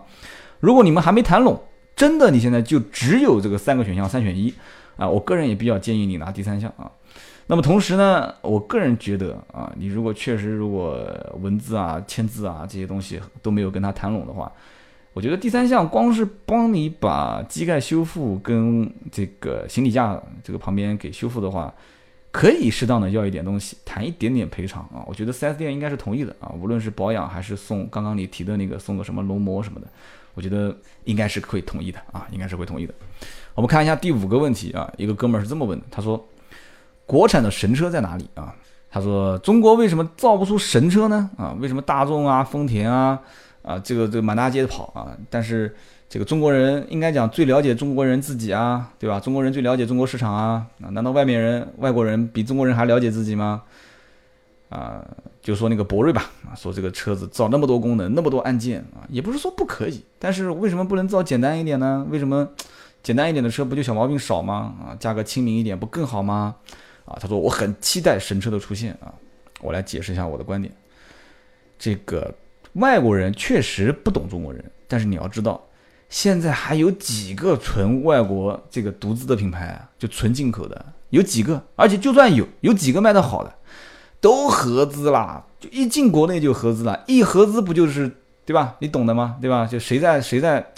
[0.60, 1.60] 如果你们还没谈拢，
[1.94, 4.52] 真的你现在就只有这个三个选项三选一
[4.96, 6.90] 啊，我个人也比较建议你拿第三项啊。
[7.46, 11.02] 那么同时呢，我个人觉得啊，你如果确实如果
[11.40, 14.52] 文字啊、签字啊这些东西都没有跟他谈拢的话，
[15.14, 21.72] 我觉得第三项光是帮你把机盖修复跟这个行李架这个旁边给修复的话，
[22.30, 25.02] 可以适当的要一点东西，谈一点点赔偿啊。
[25.06, 29.86] 我觉得 4S 店应该是同意的啊，无论是保养还是送刚刚你提的那个送个什么龙膜什么的。
[30.38, 30.72] 我觉得
[31.02, 32.94] 应该是会同意的啊，应该是会同意的。
[33.56, 36.24] 我们看一下第五个问题啊，一个哥们儿是这么问的，他说
[37.06, 38.54] ：“国产的神车在哪里啊？”
[38.88, 41.28] 他说：“中国为什么造不出神车呢？
[41.36, 43.20] 啊，为什么大众啊、丰田啊
[43.62, 45.10] 啊这个这个满大街的跑啊？
[45.28, 45.74] 但是
[46.08, 49.18] 这个中国人应该讲最了解中国人自己啊，对吧？
[49.18, 50.86] 中国人最了解中国市场啊啊？
[50.90, 53.60] 难道外面人、外国人比中国人还了解自己吗？”
[54.70, 55.02] 啊，
[55.48, 62.06] 就说那个博瑞吧，啊，说这个车子造那么多功能，那么多按键啊，也不是说不可以，但是为什么不能造简单一点呢？
[62.10, 62.46] 为什么
[63.02, 64.74] 简单一点的车不就小毛病少吗？
[64.78, 66.54] 啊，价格亲民一点不更好吗？
[67.06, 69.08] 啊，他说我很期待神车的出现啊，
[69.62, 70.70] 我来解释一下我的观点。
[71.78, 72.34] 这个
[72.74, 75.58] 外国人确实不懂中国人，但是你要知道，
[76.10, 83.54] 现在还有几个纯外国这个独资的品牌，就纯进口的有几个，而且就算有，有几个卖的好的，
[84.20, 88.10] 都合资啦，就一进国内就合资了，一合资不就是
[88.44, 88.76] 对吧？
[88.80, 89.36] 你懂的吗？
[89.40, 89.66] 对吧？
[89.66, 90.72] 就谁在谁在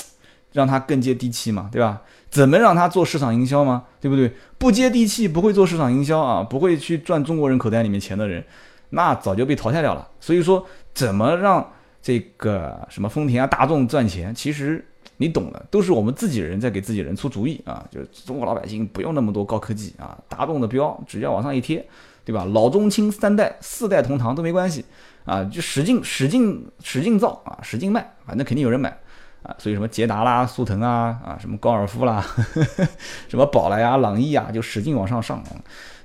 [0.53, 2.03] 让他更接地气嘛，对吧？
[2.31, 3.85] 怎么让他做市场营销吗？
[4.01, 4.33] 对不对？
[4.59, 8.45] 不接地气，不会做市场营销啊，不会去赚中国人口袋里面钱的人，
[8.91, 10.09] 那早就被淘汰掉了。
[10.21, 11.73] 所以说，怎么让
[12.03, 14.35] 这个什么丰田啊、大众赚钱？
[14.35, 14.85] 其实
[15.17, 17.85] 你懂的，都是我们自己人在给自己人出主意啊。
[17.91, 21.85] 就是中国老百姓不用那么多高科技啊，大众的标只要往上一贴，
[22.31, 22.45] 对吧？
[22.45, 24.85] 老中青三代、四代同堂都没关系
[25.25, 28.97] 啊，就使劲使劲使劲造啊，使劲卖，反正肯定有人买。
[29.43, 32.43] 啊，所以什么捷达啦、速腾啊，啊什么高尔夫啦，呵
[32.77, 32.89] 呵
[33.27, 35.43] 什么宝来啊、朗逸啊，就使劲往上上。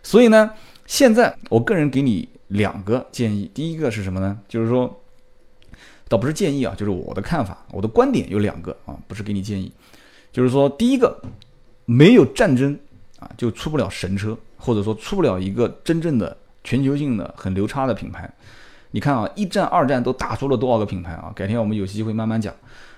[0.01, 0.49] 所以呢，
[0.85, 4.39] 现在我个人给你两个建议，第一个是什么呢？
[4.47, 5.01] 就是说，
[6.07, 9.69] 倒不是建议啊，就是我的看法，我的观点有两个啊，不是给你建议，
[10.31, 11.21] 就是说，第一个，
[11.83, 12.79] 没有战争
[13.19, 18.29] 啊，就出不了神车，或者说出不了一个真正的全球性的很流差的品牌。
[18.91, 21.31] 你看啊，一战、二战都打出了多少个品牌啊？
[21.35, 22.53] 改天我们有机会慢慢讲。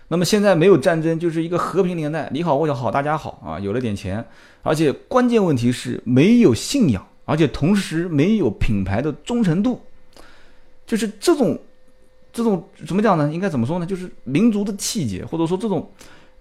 [0.10, 4.24] 那么现在没有战争，就是一个和平年代，你好我好大家好啊，有了点钱，
[4.62, 9.82] 而且关键问题是没有信仰，而且同时没有品牌的忠诚度，
[10.86, 11.60] 就是这种
[12.32, 13.30] 这种怎么讲呢？
[13.34, 13.86] 应该怎么说呢？
[13.86, 15.92] 就是民族的气节，或者说这种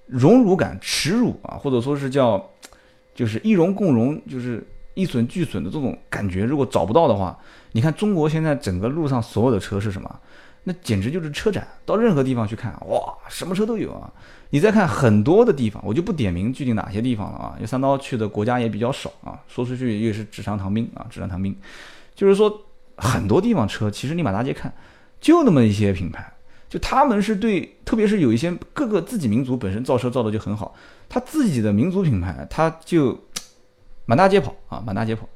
[0.07, 2.51] 荣辱感、耻辱啊，或者说是叫
[3.17, 4.65] 就是一荣共荣，就是
[4.97, 7.39] 一损俱损的这种感觉，如果找不到的话，
[7.73, 10.21] 你看中国现在整个路上所有的车是什么？
[10.65, 14.11] 那简直就是车展，到任何地方去看，哇，什么车都有啊！
[14.51, 21.55] 你再看很多的地方，我就不点名具体哪些地方了啊，因为三刀去的国家也比较少啊，说出去也是纸上谈兵啊，纸上谈兵。
[22.17, 22.63] 就是说
[22.97, 24.75] 很多地方车，其实你满大街看，
[25.21, 26.33] 就那么一些品牌，
[26.69, 30.75] 就他们是对，特别是有一些各个自己民族本身造车造的就很好，
[31.09, 33.17] 他自己的民族品牌，他就
[34.07, 35.29] 满大街跑啊，满大街跑。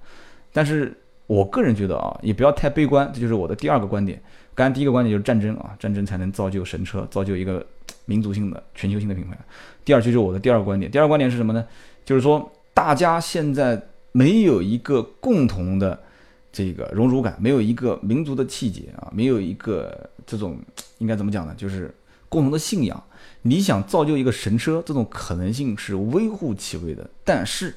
[0.52, 4.20] 但是我个人觉得啊，也不要太悲观，这就是我的第二个观点。
[4.54, 7.64] 刚才第一个观点就是战争啊，战争才能造就神车，造就一个
[8.04, 9.38] 民族性的、全球性的品牌。
[9.84, 11.64] 第二就是我的第二个观点，第二个观点是什么呢？
[12.04, 13.80] 就是说大家现在
[14.12, 15.98] 没有一个共同的
[16.52, 20.58] 这个荣辱感，没有一个民族的气节啊，没有一个这种
[20.98, 21.54] 应该怎么讲呢？
[21.56, 21.94] 就是
[22.28, 23.02] 共同的信仰。
[23.42, 27.08] 你想造就一个神车，这种可能性是微乎其微的。
[27.24, 27.74] 但是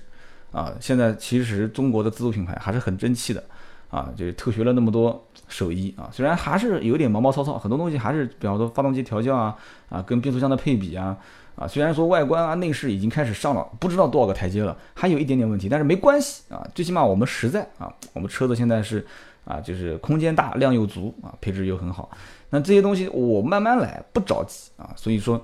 [0.53, 3.43] 啊，现在其实中国的自主品牌还是很争气的。
[3.89, 9.55] 啊，就是偷学了那么多手艺啊，虽然还是有点毛毛糙糙，很多东西还是，比方说发动机调教啊，
[9.87, 11.15] 啊，跟变速箱的配比啊，
[11.55, 19.05] 啊，虽然说外观啊、内饰已经开始上了不知道多少个台阶了，还有一点点问题，但是没关系啊，最起码我们实在啊，我们车子现在是
[19.45, 22.09] 啊，就是空间大、量又足啊，配置又很好，
[22.49, 25.39] 那这些东西我慢慢来，不着急啊，所以说，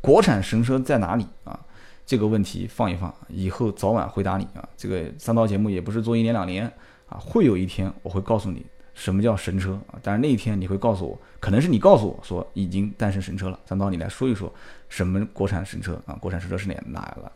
[0.00, 1.60] 国产神车在哪里啊？
[2.04, 4.68] 这个问题放一放，以后早晚回答你啊。
[4.76, 6.70] 这个三刀节目也不是做一年两年。
[7.06, 10.00] 啊，会有一天我会告诉你什么叫神车啊！
[10.02, 13.60] 但是那一天你会告诉我，可能是你告诉我说已经诞生神车了。
[13.66, 14.50] 三刀，你来说一说
[14.88, 16.14] 什么国产神车啊？
[16.14, 17.30] 国产神车是哪哪了？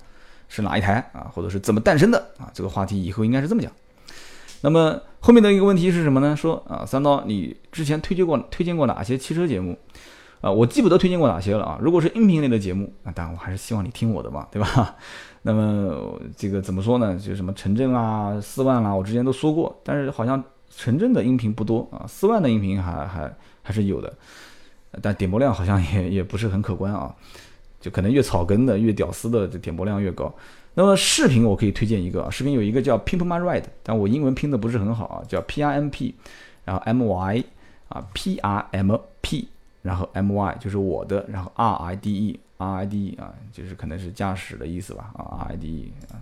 [0.48, 1.31] 是哪一台啊？
[1.35, 2.50] 或者是怎么诞生的啊？
[2.55, 3.70] 这个话题以后应该是这么讲。
[4.62, 6.35] 那么后面的一个问题是什么呢？
[6.35, 9.79] 说啊，三刀，你之前推荐过推荐过哪些汽车节目
[10.40, 10.51] 啊？
[10.51, 11.79] 我记不得推荐过哪些了啊？
[11.81, 14.96] 如果是音频类的节目，那当然我还是希望你听我的嘛，对吧？
[15.42, 17.16] 那么这个怎么说呢？
[17.16, 24.12] 就什么城镇啊、四万啦，我之前都说过，但是好像城镇的音频不多啊，四万的音频还还还是有的，
[25.01, 27.14] 但点播量好像也也不是很可观啊，
[27.81, 30.35] 就可能越草根的、越屌丝的，这点播量越高。
[30.75, 36.14] 那么视频我可以推荐一个啊，视频有一个叫 Pimp My Ride，但我英文拼的不是很好啊，叫 P R M P，
[36.64, 37.44] 然后 M Y
[37.88, 39.49] 啊 P R M P，
[39.87, 46.18] 然后 M Y 就是我的，然后 ride ride 啊，就是可能是驾驶的意思吧啊 ride 啊，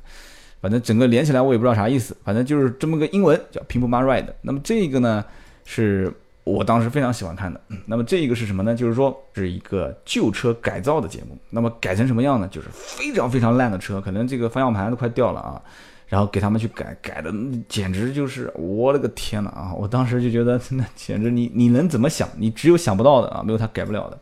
[0.60, 4.32] 反正整个连起来我也不知道啥意思，反正就是这么个英文叫 pimple My Ride。
[4.42, 5.24] 那么这个呢，
[5.64, 6.12] 是
[6.44, 7.58] 我当时非常喜欢看的。
[7.86, 8.74] 那么这个是什么呢？
[8.74, 11.38] 就是说是一个旧车改造的节目。
[11.48, 12.46] 那么改成什么样呢？
[12.48, 15.62] 就是非常非常烂的车，可能这个方向盘都快掉了啊，
[16.06, 17.32] 然后给他们去改，改的
[17.68, 19.74] 简直就是我勒个天呐啊！
[19.74, 22.28] 我当时就觉得 那简直你你能怎么想？
[22.36, 24.18] 你只有想不到的啊，没有他改不了的。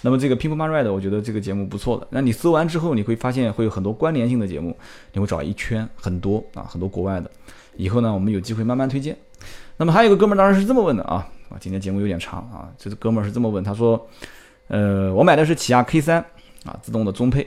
[0.00, 2.06] 那么这个 People My Ride，我觉得这个节目不错的。
[2.10, 4.76] 那你搜完之后，你会发现会有很多关联性的节目，
[5.12, 7.30] 你会找一圈很多啊，很多国外的。
[7.76, 9.16] 以后呢，我们有机会慢慢推荐。
[9.76, 14.08] 那么还有一个哥们儿当然是这么问的啊，啊，今天节目有点长啊，这个哥们儿是这么问，他说，
[14.68, 16.24] 呃，我买的是起亚 K 三
[16.64, 17.46] 啊，自动的中配。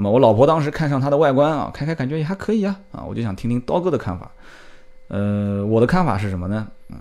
[0.00, 4.30] 那么我老婆当时看上它的外观啊，开开感觉也还可以啊，啊，我就想听听刀哥的看法。
[5.08, 6.66] 呃，我的看法是什么呢？
[6.88, 6.96] 嗯，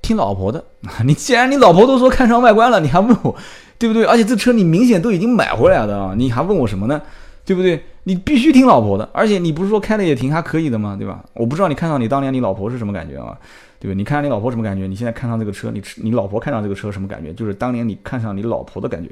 [0.00, 0.62] 听老婆的。
[1.04, 3.34] 你既然你老婆都说看上外观了，你还问我，
[3.80, 4.04] 对不对？
[4.04, 7.02] 而且这车你明显都已经买回来的啊，你还问我什么呢？
[7.44, 7.82] 对不对？
[8.04, 9.10] 你必须听老婆的。
[9.12, 10.94] 而且你不是说开的也挺还可以的吗？
[10.96, 11.24] 对吧？
[11.32, 13.36] 我不知道你看上你当年你老婆是什么感觉啊？
[13.80, 13.94] 对吧？
[13.96, 14.86] 你看上你老婆什么感觉？
[14.86, 17.32] 你现在看上这个车，你你老婆看上这个车什么感觉？
[17.32, 19.10] 就是当年你看上你老婆的感觉。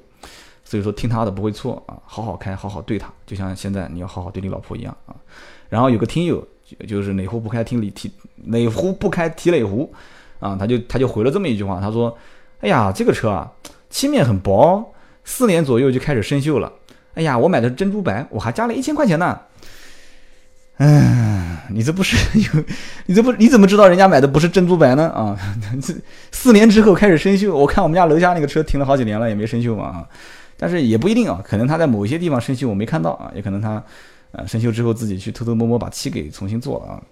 [0.65, 5.15] 所以说听他的不会错啊，好好开，好好对他，就像现在你要好好对你老婆一样啊。
[5.69, 6.47] 然后有个听友。
[6.89, 8.11] 就是哪壶不开提哪提
[8.45, 9.93] 哪壶不开提哪壶，
[10.41, 12.17] 啊，他就他就回了这么一句话，他说
[12.63, 13.53] ：“哎呀，这个车啊，
[13.91, 14.83] 漆面很薄，
[15.23, 16.73] 四年左右就开始生锈了。
[17.13, 19.39] 哎呀，我买的是珍珠白，我还加了一千块钱呢。
[20.79, 22.65] 嗯，你这不是有，
[23.05, 25.11] 你这不你怎么知道人家买的不是珍珠白呢？
[25.11, 25.37] 啊，
[25.83, 25.93] 这
[26.33, 30.09] 四年之后开始生锈，我看我们家楼下那个车停了好几年了也没生锈嘛啊，
[30.63, 33.83] 但是也不一定啊，可能他在某些地方生锈我没看到啊，也可能他。”
[34.33, 37.03] 啊，生锈之后自己去偷偷摸摸把漆给重新做了啊。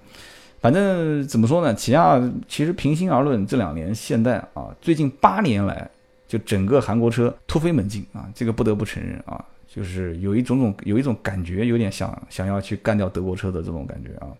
[0.58, 5.86] 反正怎么说呢，起亚其实平心而论，这两年现代啊，最近八年来
[6.26, 14.32] 就整个韩国车突飞猛进啊，这个不得不承认啊，就是有一种种有一种感觉，有点想想要去干掉德国车的这种感觉啊，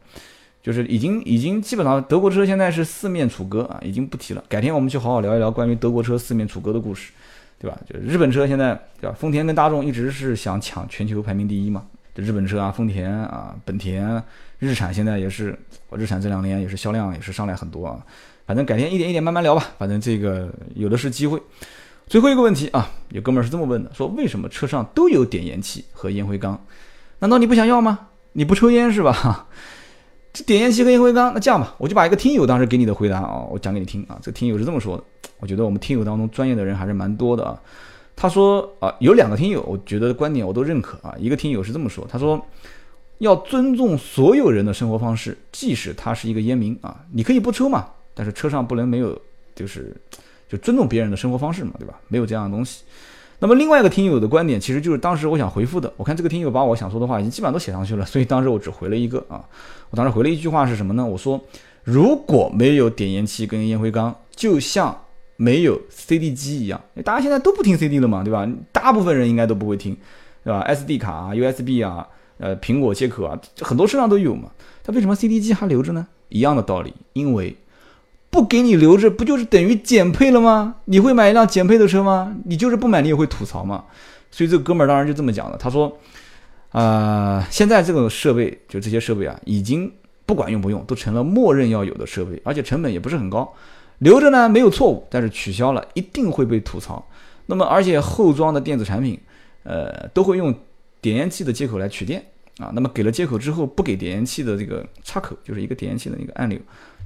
[0.63, 4.43] 就是已经已经基本上德国车现在是四面楚歌啊，已经不提了。
[4.49, 7.13] 改天我们去好好聊一聊关于德国车四面楚歌的故事，
[7.61, 7.79] 对吧？
[7.87, 9.15] 就日本车现在对吧？
[9.17, 11.85] 丰田跟大众一直是想抢全球排名第一嘛。
[12.15, 14.21] 这日本车啊，丰田啊，本田、
[14.59, 15.57] 日产现在也是，
[15.93, 18.05] 日产这两年也是销量也是上来很多啊。
[18.47, 21.41] 反正改天一点一点慢慢聊吧，反正这个有的是机会。
[22.09, 26.61] 最后一个问题啊，有哥们儿是这么问的，说为什么车上都有点烟器和烟灰缸？
[27.21, 28.09] 难道你不想要吗？
[28.33, 29.47] 你不抽烟是吧？
[30.33, 34.19] 这点烟器和烟灰缸，那这样吧，我就把一个听友当时给你的回答啊，我讲给你听啊。
[34.21, 35.05] 这听友是这么说的，
[35.41, 37.61] 我觉得我们听友当中专业的人还是蛮多的啊。
[38.15, 41.15] 他说啊，有两个听友，我觉得观点我都认可啊。
[41.19, 42.39] 一个听友是这么说，他说
[43.17, 49.19] 要尊重所有人的生活方式，即使他是一个烟民啊，你可以不抽嘛，但是车上不能没有，
[49.55, 49.97] 就是
[50.51, 51.95] 就尊重别人的生活方式嘛，对吧？
[52.09, 52.85] 没有这样的东西。
[53.39, 55.91] 那么另外一个听友的观点，其实就是当时我想回复的。
[55.97, 59.43] 我看这个听友把我想说的话已经基本上都写上去了，所以当时我只回了一个啊。
[59.89, 61.03] 我当时回了一句话是什么呢？
[61.03, 61.41] 我说
[61.85, 64.95] 如果没有点烟器跟烟灰缸，就像。
[65.43, 68.47] 没有 CD 机一样，大家现在都不听 CD 了嘛，对吧？
[68.73, 69.97] 大部分人应该都不会听，
[70.45, 74.51] 对吧？SD 卡啊、USB 啊、呃苹果接口啊，很多车上都有嘛。
[74.85, 76.07] 它为什么 CD 机还留着呢？
[76.29, 77.57] 一样的道理，因为
[78.29, 80.75] 不给你留着，不就是等于减配了吗？
[80.85, 82.37] 你会买一辆减配的车吗？
[82.45, 83.87] 你就是不买，你也会吐槽嘛。
[84.31, 85.99] 所以这哥们儿当然就这么讲的，他说，
[86.73, 89.91] 啊，现在这个设备就这些设备啊，已经
[90.27, 93.51] 不管用不用，都成了默认要有的设备，而且成本也不是很高。
[94.01, 97.07] 留着呢没有错误，但是取消了一定会被吐槽。
[97.47, 99.19] 那么而且后装的电子产品，
[99.63, 100.55] 呃，都会用
[101.01, 102.25] 点烟器的接口来取电
[102.59, 102.71] 啊。
[102.75, 106.59] 那么给了接口之后，不给点烟器的这个插口，就是一个点烟器的那个按钮，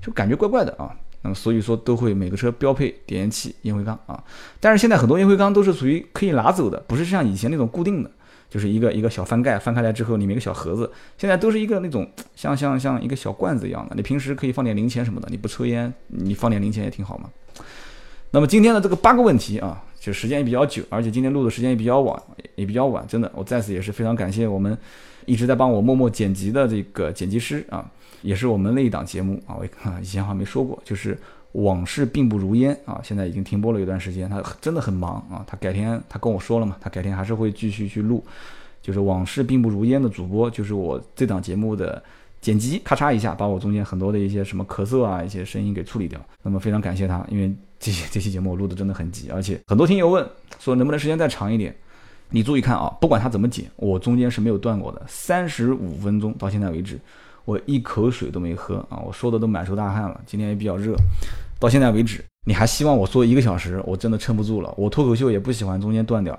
[0.02, 0.94] 就感觉怪怪的啊。
[1.22, 4.22] 那么所以说都会每个车标配点烟器、烟灰缸啊。
[4.60, 8.10] 但是现在很多烟灰缸都是属于可以拿走的，不是像以前那种固定的。
[8.54, 10.88] 就是一个一个小翻盖，翻开来之后里面一个小盒子，
[11.18, 17.28] 现在都是一个那种像像像一个小罐子一样的，你平时可以放点零钱什么的，你不抽烟，你放点零钱也挺好嘛。
[18.30, 22.22] 那么今天的这个八个问题啊，就时间也比较久，而且今天录的时间也比较晚，
[22.54, 24.78] 也比较晚，真的，我在此也是非常感谢我们
[25.26, 27.84] 一直在帮我默默剪辑的这个剪辑师啊，
[28.22, 29.66] 也是我们那一档节目啊，我
[30.00, 31.18] 以前好像没说过，就是。
[31.54, 33.00] 往事并不如烟啊！
[33.02, 35.44] 现在已经停播了一段时间，他真的很忙啊。
[35.46, 38.24] 他改天他跟我说了嘛，他改天还是会继续去录。
[38.82, 42.02] 就是往事并不如烟的主播，就是我这档节目的
[42.42, 46.20] 剪辑，咔嚓一下把我中间很多的一些什么咳嗽啊一些声音给处理掉。
[46.42, 51.74] 那么非常感谢他，因为这些这期节目我录的真的很急，而且很多听友问说能不能时间再长一点。
[52.28, 56.98] 你注意看啊，不管他怎么剪，我中间是没有断过的，三十五分钟到现在为止，
[57.44, 58.98] 我一口水都没喝啊！
[59.04, 60.96] 我说的都满头大汗了，今天也比较热。
[61.58, 63.82] 到现在为止，你还希望我说一个小时？
[63.84, 64.72] 我真的撑不住了。
[64.76, 66.38] 我脱口秀也不喜欢中间断掉，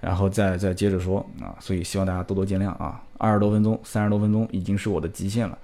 [0.00, 1.54] 然后再再接着说啊。
[1.60, 3.02] 所以希望大家多多见谅啊。
[3.18, 5.56] 二十多分钟、三十多分钟已经是我的极限了。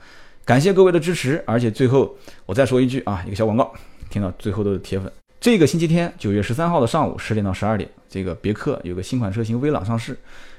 [0.44, 2.14] 感谢各位的支持，而且最后
[2.46, 3.72] 我再说一句啊，一个小广告，
[4.10, 5.10] 听到最后的铁粉。
[5.40, 10.16] 这个星期天，九月十三号的上午十点到十二点，这个别克有个新款车型威朗上市，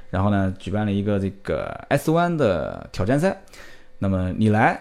[0.10, 3.42] 然后呢举办了一个这个 S 弯的挑战赛，
[4.04, 4.78] 那么你来。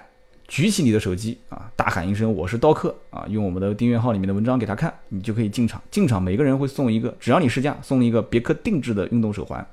[0.49, 5.81] 举起你的手机啊，大喊一声“我是刀客”啊，用我们的订阅号里面的文章给他看，你就可以进场。
[5.91, 9.67] 进场每个人会送一个，只要你试驾，送一个别克定制的运动手环。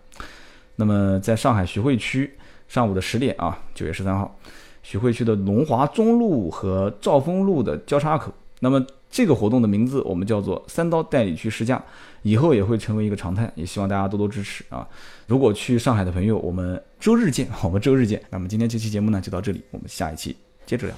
[0.77, 2.33] 那么在上海徐汇区
[2.69, 4.33] 上午的十点啊，九月十三号，
[4.81, 8.79] 徐汇区的龙华中路和兆丰路的交叉口那么
[9.11, 11.81] 这个活动的名字我们叫做“三刀带你去试驾”，
[12.21, 14.87] 以后也会成为一个常态，也希望大家多多支持啊！
[15.25, 18.21] 如果去上海的朋友，我们周日见， 我们周日见。
[18.29, 20.95] 那么今天这期节目呢就到这里，我们下一期接着聊。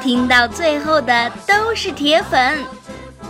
[0.00, 2.58] 听到最后的都是铁粉，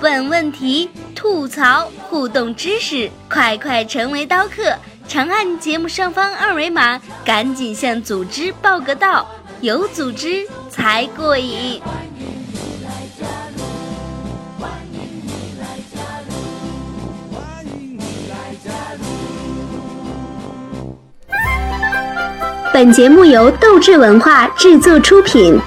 [0.00, 4.76] 问问题、吐槽、互动知识，快快成为刀客！
[5.08, 9.26] 长按节目上方二维码，赶紧向组织报个到，
[9.60, 11.80] 有组织才过瘾。
[22.72, 25.60] 本节目由斗志文化制作出品。